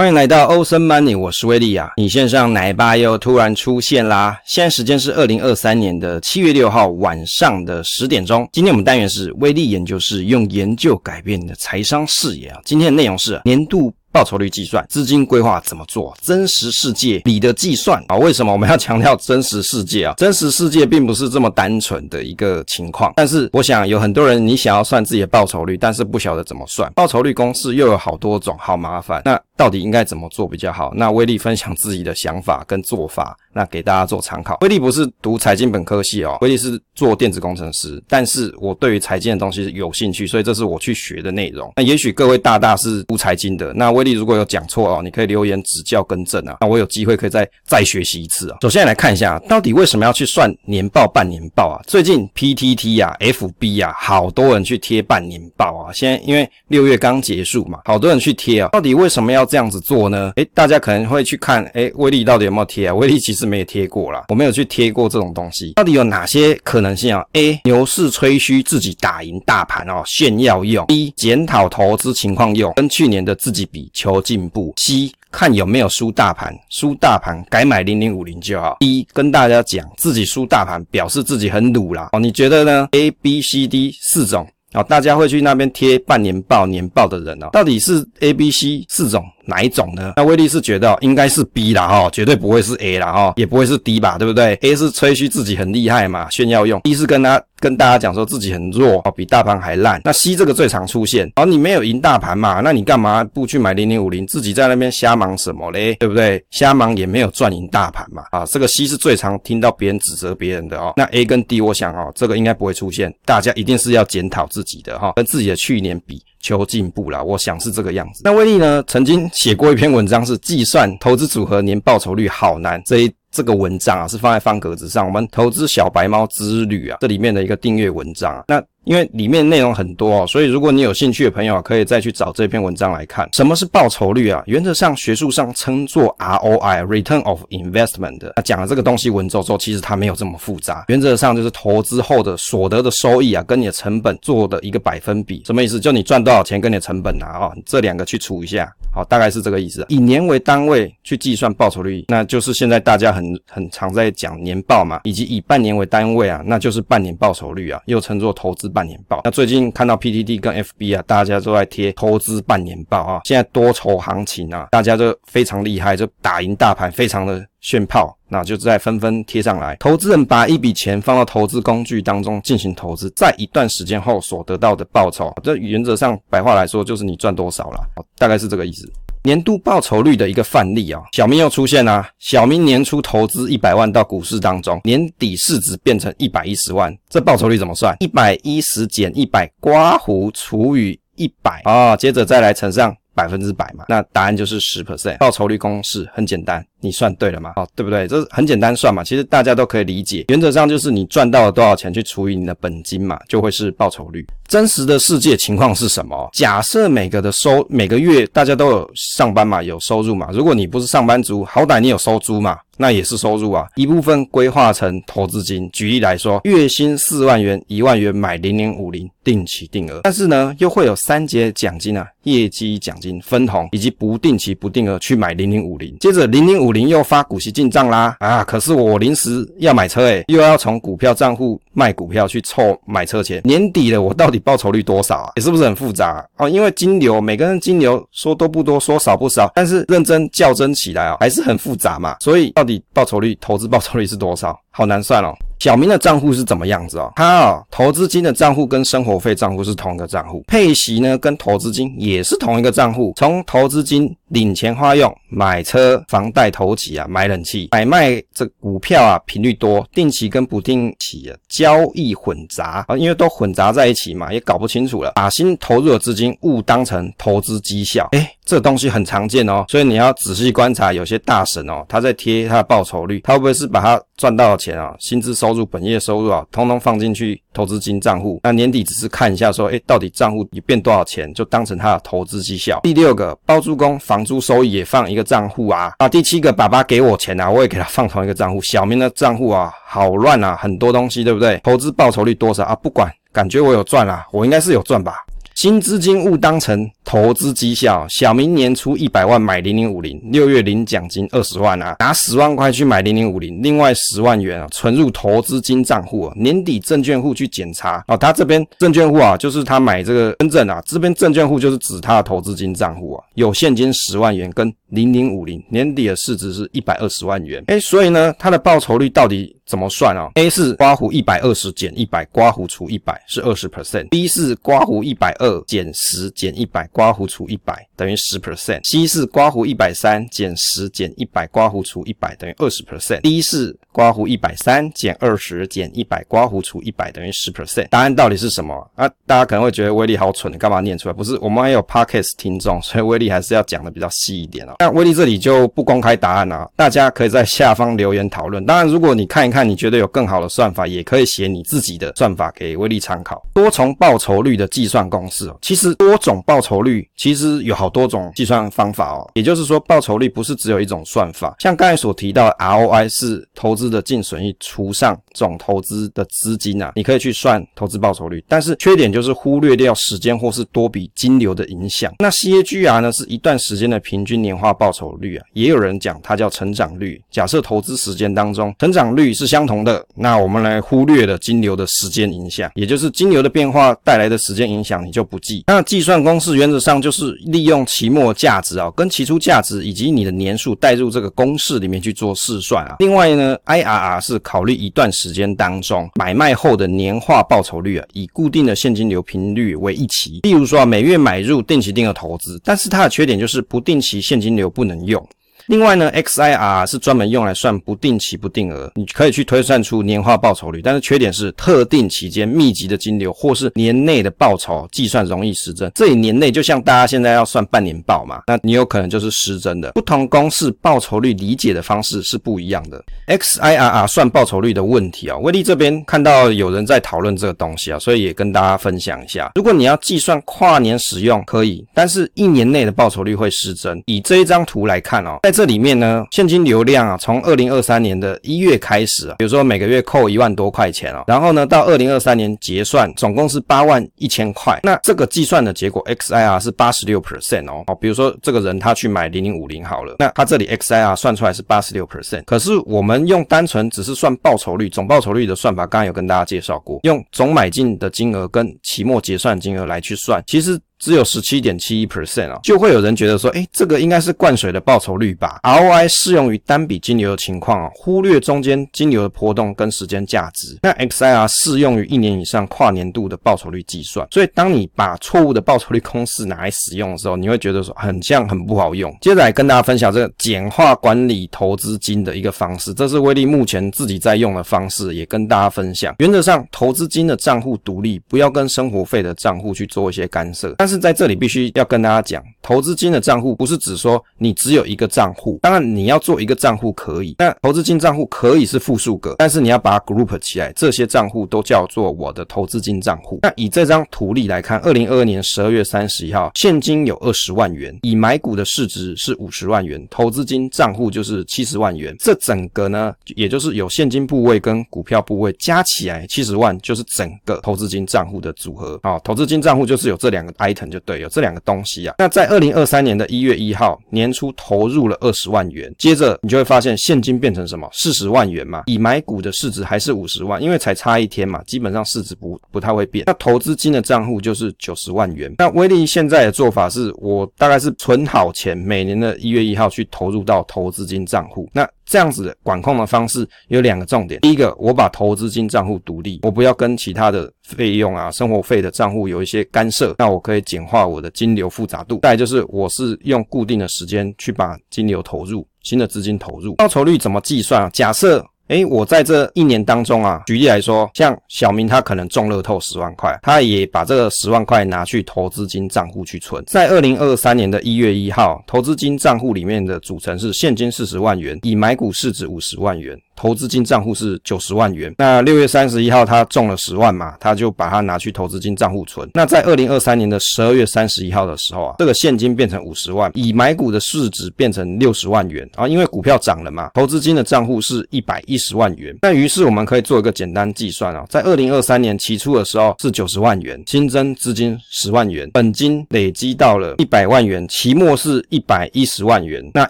[0.00, 1.90] 欢迎来到欧森 Money，我是威利啊。
[1.98, 4.34] 你线上奶爸又突然出现啦！
[4.46, 8.48] 现在时间是二零二三年的七月六号晚上的十点钟。
[8.50, 12.58] 今天我们单元是威利研究室，用研究改变你的财商视野啊。
[12.64, 13.92] 今天的内容是年度。
[14.12, 16.16] 报酬率计算，资金规划怎么做？
[16.20, 18.16] 真实世界里的计算啊？
[18.16, 20.14] 为什么我们要强调真实世界啊？
[20.16, 23.12] 真实世界并不是这么单纯的一个情况。
[23.16, 26.92] 但是我想有很多人，你想要算自己的报酬率，但是不晓得怎么算。
[26.94, 29.22] 报酬率公式又有好多种，好麻烦。
[29.24, 30.92] 那到底应该怎么做比较好？
[30.94, 34.58] 那威利分享自己的想法跟做法，那给大家做参考。
[34.62, 38.02] 威利不是读财经本科系哦，威利是做电子工程师。
[38.08, 41.72] 但是我对于财经的东西有兴趣，所以这是我去学的内容。
[41.76, 46.56] 那也许各位大大是读财经的，那威利如果有讲错哦，你可以留言指教更正啊。
[46.62, 48.56] 那我有机会可以再再学习一次啊。
[48.62, 51.76] 首先来看一下，到底为什么要去算年报、半年报啊？
[51.86, 55.92] 最近 PTT 啊、FB 啊，好多人去贴半年报啊。
[55.92, 58.70] 现在因为六月刚结束嘛，好多人去贴啊。
[58.72, 60.32] 到底为什么要这样子做呢？
[60.36, 62.94] 诶，大家可能会去看，诶，威利到底有没有贴啊？
[62.94, 65.74] 威利其实没有贴过啦，我没有去贴过这种东西。
[65.74, 67.60] 到底有哪些可能性啊？A.
[67.64, 71.12] 牛市吹嘘自己打赢大盘哦，炫耀用；B.
[71.14, 74.74] 检讨投资情况用，跟去年的自己比求进步。
[74.76, 78.76] C 看有没有输大盘，输大盘改买零零五零就好。
[78.80, 82.08] 一跟大家讲自己输大盘，表示自己很努啦。
[82.12, 89.24] 哦，你觉得呢？A、B、C、D 四种哦，大家会去那边贴半年报、年报的人哦，到底是 A、B、C 四种？
[89.46, 90.12] 哪一种呢？
[90.16, 100.00] 那威利是觉得应该是 B 啦哈，绝对不会是 A 啦哈，也不会是 D 吧，对不对？A 是吹嘘自己很厉害嘛，炫耀用；D 是跟他跟大家讲说自己很弱哦，比大盘还烂。
[100.04, 105.94] 那 C 这个最常出现，哦，你没有赢大盘嘛，那你干嘛不去买零零五零，自己在那边瞎忙什么嘞？
[105.94, 106.42] 对不对？
[106.50, 108.22] 瞎忙也没有赚赢大盘嘛。
[108.30, 110.92] 啊，这个 C 是最常听到别人指责别人的哦。
[110.96, 116.22] 那 A 跟 D，我想哦，这个应该不会出现，大家一定是要检讨自己的哈，跟自己的去年比。
[116.40, 118.22] 求进步啦，我想是这个样子。
[118.24, 123.14] 那威利呢，曾经写过一篇文章，是计算投资组合年报酬率好难这一。
[123.32, 128.42] 这个文章啊，是放在方格子上，我们投资小白猫之旅啊，这里面的一个订阅文章啊。
[128.48, 133.28] 那因为里面内容很多，所以如果你有兴趣的朋友啊，可以再去找这篇文章来看。
[133.32, 134.42] 什么是报酬率啊？
[134.46, 138.32] 原则上学术上称作 ROI（Return of Investment）。
[138.34, 140.86] 那讲了这个东西文绉绉，其实它没有这么复杂。
[140.88, 145.42] 原则上就是投资后的所得的收益啊，跟你的成本做的一个百分比。
[145.44, 145.78] 什么意思？
[145.78, 149.84] 就你赚多少钱跟你的成本啊，哦，这两个去除一下，好，大概是这个意思。
[149.90, 153.10] 以年为单位去计算报酬率，那就是现在大家。
[153.10, 159.20] 很很常在讲年报嘛，以及以半年为单位啊，那就是半年报酬率啊，又称作投资半年报。
[159.24, 163.20] 那最近看到 PTT 跟 FB 啊，大家都在贴投资半年报啊。
[163.24, 169.76] 现在多头行情啊，大家都非常厉害，就打赢大盘，非常的炫炮，那就在纷纷贴上来。
[169.80, 177.84] 投资人把一笔钱放到投资工具当中进行投资，在一段时间后所得到的报酬，这原则上白话来说就是你赚多少了，
[178.16, 178.90] 大概是这个意思。
[179.22, 182.08] 年度报酬率的一个范例啊，小明又出现啦。
[182.18, 187.94] 小明年初投资一百万到股市当中，年底市值变成一百一十万，这报酬率怎么算？
[188.00, 195.18] 一百一十减一百，刮胡除以一百啊，接着再来乘上百分之百嘛，那答案就是十 percent。
[195.18, 196.64] 报酬率公式很简单。
[196.82, 197.52] 你算对了吗？
[197.56, 198.08] 哦，对不对？
[198.08, 200.24] 这很简单算嘛，其实大家都可以理解。
[200.28, 204.26] 原则上就是你赚到了多少钱去除以你的本金嘛，就会是报酬率。
[204.50, 206.28] 真实的世界情况是什么？
[206.32, 210.28] 假设每个的收每个月大家都有上班嘛，有收入嘛。
[210.32, 213.68] 如果你不是上班族，好歹你有收租嘛，那也是收入啊。
[213.76, 215.70] 一部分规划成投资金。
[215.72, 225.96] 举例来说，月薪四万元、一万元买零零五零定期定额，但是呢，又会有三节奖金啊，业绩奖金、分红以及不定期不定额去买零零五零。
[226.00, 226.70] 接着零零五。
[226.70, 228.44] 零又发股息进账啦啊！
[228.44, 233.42] 可是我临时要买车诶、又要从股票账户卖股票去凑买车钱。
[233.42, 235.32] 年底了，我到底报酬率多少啊？
[235.36, 236.24] 也是不是很复杂啊？
[236.38, 242.16] 哦，因为金牛每个人金牛说多不多，说少不少，但是认真较真起来啊，还是很复杂嘛。
[242.20, 244.58] 所以到底报酬率，投资报酬率是多少？
[244.72, 245.34] 好难算哦。
[245.58, 247.12] 小明的账户是怎么样子哦？
[247.16, 253.12] 他啊，投资金的账户跟生活费账户是同一个账户，配息呢跟投资金也是同一个账户。
[253.16, 265.12] 从投资金领钱花用，买车、房贷、头期啊，买冷气、买卖这股票啊，频率多，定期跟不定期啊交易混杂啊，因为都混杂在一起嘛，也搞不清楚了。
[265.16, 278.40] 把新投入的资金误当成投资绩效，诶，这东西很常见哦，所以你要仔细观察，有些大神哦，他在贴他的报酬率，他会不会是把他赚到的钱啊，薪资收入、本业收入啊，通通放进去投资金账户。
[278.44, 282.80] 那年底只是看一下，说，诶，到底账户你变多少钱，就当成他的投资绩效。
[282.82, 285.92] 第六个，包租公房房租收益也放一个账户啊。
[285.96, 288.60] 啊，第七个，爸爸给我钱啊，我也给他放同一个账户。
[288.60, 291.58] 小明的账户啊，好乱啊，很多东西，对不对？
[291.64, 292.74] 投资报酬率多少啊？
[292.74, 295.24] 不管，感觉我有赚啊，我应该是有赚吧。
[295.54, 298.06] 新资金勿当成投资绩效。
[298.08, 306.32] 小明年初一百万买零零五零，六月领奖金二十万啊，拿十万块去买零零五零，另外十万元啊存入投资金账户啊。
[306.36, 317.60] 年底证券户去检查哦，他这边证券户啊，就是他买这个深圳啊，这边证券户就是指他的投资金账户啊，有现金十万元跟零零五零，年底的市值是一百二十万元。
[317.66, 324.08] 诶，所以呢，它的报酬率到底怎么算啊？A 是刮胡一百二十减一百，刮胡除一百是二十 percent。
[324.10, 328.80] B 是刮胡一百二减十减一百，刮胡除一百等于十 percent。
[328.84, 333.22] C 是刮胡一百三减十减一百，刮胡除一百等于二十 percent。
[333.22, 337.88] D 是刮胡一百三减二十减一百，刮胡除一百等于十 percent。
[337.88, 339.08] 答案到底是什么啊？
[339.26, 341.12] 大家可能会觉得威力好蠢，你干嘛念出来？
[341.14, 344.74] 不是，我们还有 podcast 听众，所以威力还是要讲的比较细一点哦。
[344.80, 348.62] 那威力这里就不公开答案啊，大家可以在下方留言讨论。
[348.66, 353.42] 当然，如果你看一看，你觉得有更好的算法，也可以写你自己的算法给威力参考。
[353.54, 359.30] 多重报酬率的计算公式哦，其实多种报酬率其实有好多种计算方法哦。
[359.34, 361.54] 也就是说，报酬率不是只有一种算法。
[361.58, 368.44] 像刚才所提到的 ROI 是投资的净损益除上总投资的资金啊，你可以去算投资报酬率。
[368.48, 372.12] 但是缺点就是忽略掉时间或是多笔金流的影响。
[372.18, 377.22] 那 CAGR 呢，是一段时间的平均年化报酬率啊，也有人讲它叫成长率。
[377.30, 385.64] 假设投资时间当中成长率是相同的，那我们来忽略了金流的时间影响，也就是金流的变化带来的时间影响，你就不计。
[385.66, 392.96] 那计算公式原则上就是利用期末价值啊，跟期初价值以及你的年数带入这个公式里面去做试算啊。
[392.98, 400.40] 另外呢，IRR 是考虑一段时间当中买卖后的年化报酬率啊，以固定的现金流频率为一期。
[400.42, 405.24] 例如说啊，每月买入定期定额投资，但是它的缺点就是不定期现金流不能用。
[405.70, 415.88] 另外呢，XIR 是专门用来算不定期不定额，你可以去推算出年化报酬率，但是缺点是特定期间密集的金流或是年内的报酬计算容易失真。
[415.94, 419.92] 这里年内就像大家现在要算半年报嘛，那你有可能就是失真的。
[419.92, 423.00] 不同公式报酬率理解的方式是不一样的。
[423.28, 429.52] XIRR 算报酬率的问题啊，威力这边看到有人在讨论这个东西啊，所以也跟大家分享一下。
[429.54, 434.02] 如果你要计算跨年使用可以，但是一年内的报酬率会失真。
[434.06, 444.80] 以这一张图来看哦，在这这里面呢，现金流量啊，从二零二三年的一月开始啊，比如说每个月扣一万多块钱哦，然后呢，到二零二三年结算，总共是八万一千块。
[444.82, 447.84] 那这个计算的结果，XIR 是八十六 percent 哦。
[447.88, 452.42] 好，比如说这个人他去买零零五零好了，那他这里 XIR 算出来是八十六 percent。
[452.46, 460.80] 可是我们用单纯只是算报酬率，总报酬率的算法，刚刚有跟大家介绍过，用总买进的金额跟期末结算金额来去算，其实。
[461.00, 470.78] 只有十七点七一 percent 啊，就会有人觉得说，诶，这个应该是灌水的报酬率吧？ROI 适用于单笔金流的情况啊，忽略中间金流的波动跟时间价值。
[470.82, 474.26] 那 XIR 适用于一年以上跨年度的报酬率计算。
[474.30, 479.10] 所以，当你把错误的报酬率公式拿来使用的时候，你会觉得说很像很不好用。
[479.22, 486.14] 接着来跟大家分享这个简化管理投资金的一个方式，这是威力目前自己在用的方式，也跟大家分享。
[486.18, 490.74] 原则上，投资金的账户独立，不要跟生活费的账户去做一些干涉。
[490.76, 503.38] 但是在这里必须要跟大家讲，投资金的账户不是指说你只有一个账户，当然你要做一个账户可以，但投资金账户可以是复数个，但是你要把它 group 起来，这些账户都叫做我的投资金账户。
[503.42, 512.16] 那以这张图例来看，二零二二年十二月三十一号，现金有二十万元，以买股的市值是五十万元，投资金账户就是七十万元。
[512.18, 518.98] 这整个呢，也就是有现金部位跟股票部位加起来七十万，就是整个投资金账户的组合。
[519.02, 521.20] 好，投资金账户就是有这两个 item 就对。
[521.20, 527.86] 有这两个东西啊，那在二零二三年的一月一号年初投入了二十万元，接着你就会发现现金变成什么？
[527.92, 533.24] 四十万元嘛，已买股的市值还是五十万，因为才差一天嘛，基本上市值不不太会变。
[533.26, 535.54] 那投资金的账户就是九十万元。
[535.58, 541.68] 那威力现在的做法是我大概是存好钱，每年的一月一号去投入到投资金账户。
[541.74, 552.20] 那这样子的管控的方式有两个重点，第一个，我把投资金账户独立，我不要跟其他的费用啊、生活费的账户有一些干涉，那我可以简化我的金流复杂度。
[552.22, 556.76] 再来就是，我是用固定的时间去把金流投入，新的资金投入。
[556.76, 557.90] 报酬率怎么计算啊？
[557.92, 558.46] 假设。
[558.70, 566.62] 诶，我在这一年当中啊，举例来说，像小明他可能中乐透十万块，他也把这个十万块拿去投资金账户去存。
[566.68, 573.18] 在二零二三年的一月一号，投资金账户里面的组成是现金四十万元，已买股市值五十万元。
[573.40, 575.14] 投资金账户是九十万元。
[575.16, 579.26] 那六月三十一号他中了十万嘛，他就把它拿去投资金账户存。
[579.32, 589.16] 那在二零二三年的十二月三十一号的时候啊，这个现金变成五十万，已买股的市值变成六十万元啊，因为股票涨了嘛，投资金的账户是一百一十万元。
[589.22, 599.64] 那于是我们可以做一个简单计算啊，在二零二三年期初的时候是九十万元，新增资金十万元，本金累积到了一百万元，期末是一百一十万元。
[599.72, 599.88] 那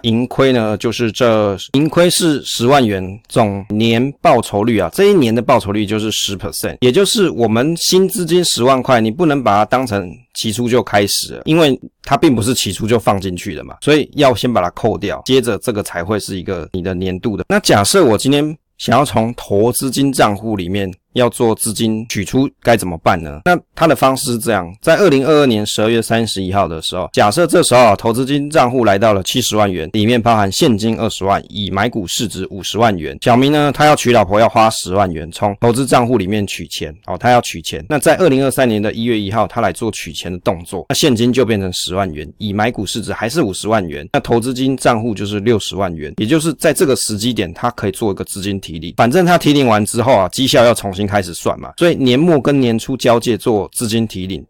[0.03, 17.43] 盈亏呢，就是这盈亏是十万元，总年报酬率啊，这一年的报酬率就是十 percent，也就是我们新资金十万块，你不能把它当成起初就开始，因为它并不是起初就放进去的嘛，所以要先把它扣掉，接着这个才会是一个你的年度的。
[17.49, 20.93] 那假设我今天想要从投资金账户里面。
[21.13, 23.41] 要做资金取出该怎么办呢？
[23.45, 33.17] 那他的方式是这样：在二零二二年十二月三十一号的时候，假设这时候啊，投资金账户来到了七十万元，里面包含现金二十万，已买股市值五十万元。
[33.21, 37.85] 小明呢，他要娶老婆，要花十万元从投资账户里面取钱哦，他要取钱。
[37.89, 46.13] 那在二零二三年的一月一号，他来做取钱的动作，那现金就变成十万元，已买股市值还是五十万元，那投资金账户就是六十万元。
[46.17, 48.93] 也就是在这个时机点，他可以做一个资金提领。
[48.95, 51.00] 反正他提领完之后啊，绩效要重新。
[51.07, 54.43] 开始算嘛，所以年末跟年初交界做资金提领。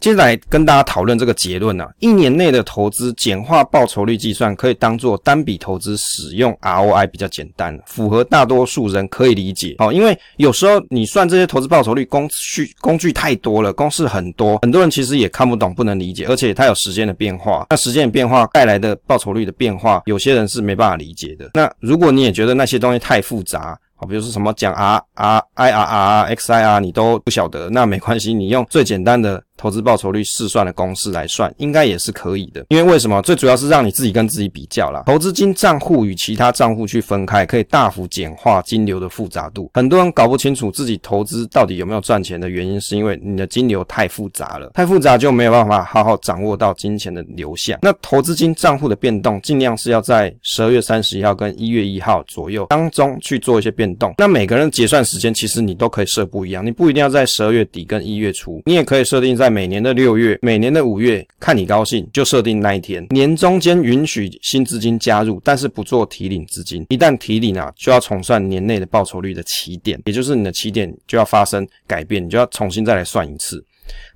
[0.00, 9.76] 接下来跟大家讨论这个结论啊，一年内的投资简化报酬率计算，可以当做单笔投资使用 ROI 比较简单，符合大多数人可以理解。
[9.78, 21.50] 哦，因为有时候你算这些投资报酬率工具工具太多了，公式很多，很多人其实也看不懂，不能理解，而且它有时间的变化，那时间的变化带来的报酬率的变化，有些人是没办法理解的。
[21.54, 29.42] 那如果你也觉得那些东西太复杂，比如说什么讲 R R I R R X I R，你都不晓得，那没关系，你用最简单的。
[29.62, 32.66] 投资报酬率试算的公式来算，应该也是可以的。
[32.68, 33.22] 因为为什么？
[33.22, 35.04] 最主要是让你自己跟自己比较啦。
[35.06, 39.70] 投资金账户与其他账户去分开，可以大幅简化金流的复杂度。
[39.74, 47.78] 很多人搞不清楚自己投资到底有没有赚钱的原因，是因为你的金流太复杂了，太复杂就没有办法好好掌握到金钱的流向。
[47.82, 54.12] 那投资金账户的变动，尽量是要在十二月三十一号跟一月一号左右当中去做一些变动。
[54.18, 59.51] 那每个人结算时间其实你都可以设不一样，你不一定要在十二月底跟一月初，你也可以设定在。
[59.52, 63.06] 每年的六月，每年的五月，看你高兴就设定那一天。
[63.10, 66.86] 年中间允许新资金加入，但是不做提领资金。
[66.88, 73.64] 一旦提领啊，就要重算年内的报酬率的起点，也就是你的起点就要发生改变，你就要重新再来算一次。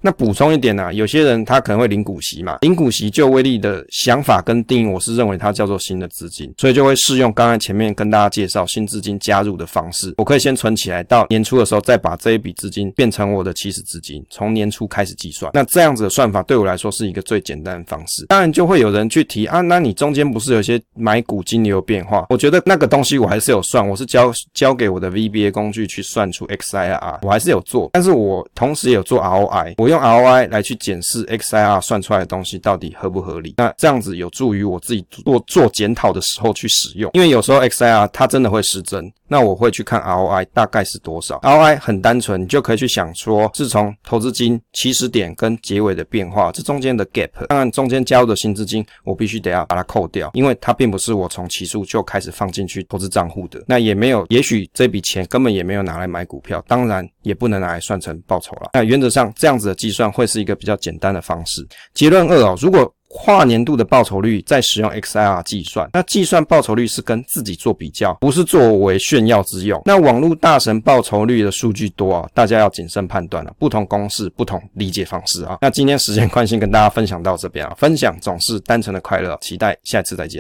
[0.00, 10.14] 那补充一点呢、啊，有些人他可能会领股息嘛，领股息就威力的想法跟定义，我是认为它叫做新的资金，所以就会适用刚才前面跟大家介绍新资金加入的方式。
[10.18, 15.50] 我可以先存起来，到年初的时候再把这一笔资金变成我的起始资金，从年初开始计算。
[15.54, 18.26] 那这样子的算法对我来说是一个最简单的方式。
[18.26, 22.26] 当然就会有人去提啊，那你中间不是有些买股金流变化？
[22.28, 29.97] 我觉得那个东西我还是有算，我是交交给我的 VBA 工具去算出 XIR，我还是有做，但是我同时也有做 ROI，我用。
[30.07, 41.39] ROI 来去检视 XIR 算出来的东西到底合不合理，那这样子有助于我自己做做检讨的时候去使用，因为有时候 XIR 它真的会失真，那我会去看 ROI 大概是多少。
[41.41, 58.71] ROI 很单纯，你就可以去想说，是从投资金起始点跟结尾的变化，这中间的 gap，当然中间加入的新资金，我必须得要把它扣掉，因为它并不是我从起初就开始放进去投资账户的，那也没有，也许这笔钱根本也没有拿来买股票，当然也不能拿来算成报酬了。
[58.75, 59.76] 那原则上这这样子的。
[59.76, 61.65] 计算会是一个比较简单的方式。
[61.95, 69.81] 结论二哦，如果跨年度的报酬率再使用 XIR 计算，那计算报酬率是跟自己做比较，不是作为炫耀之用。
[69.85, 73.55] 那网络大神报酬率的数据多啊，大家要谨慎判断了。
[73.61, 75.59] 不同公式，不同理解方式啊。
[75.61, 77.73] 那今天时间关系，跟大家分享到这边啊。
[77.79, 80.35] 分享总是单纯的快乐，期待下次再见。